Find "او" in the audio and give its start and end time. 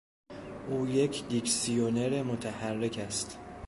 0.69-0.87